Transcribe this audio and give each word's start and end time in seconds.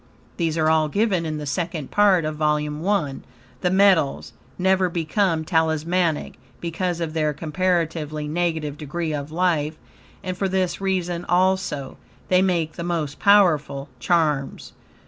These 0.37 0.57
are 0.57 0.67
all 0.67 0.87
given 0.87 1.27
in 1.27 1.37
the 1.37 1.45
second 1.45 1.91
part 1.91 2.25
of 2.25 2.37
Vol. 2.37 2.57
I. 2.57 3.15
THE 3.59 3.69
METALS 3.69 4.33
never 4.57 4.89
become 4.89 5.45
Talismanic, 5.45 6.39
because 6.59 6.99
of 6.99 7.13
their 7.13 7.33
comparatively 7.35 8.27
negative 8.27 8.79
degree 8.79 9.13
of 9.13 9.31
life, 9.31 9.77
and 10.23 10.35
for 10.35 10.49
this 10.49 10.81
reason 10.81 11.23
also, 11.25 11.97
they 12.29 12.41
make 12.41 12.71
the 12.77 12.83
most 12.83 13.19
powerful 13.19 13.89
charms. 13.99 14.73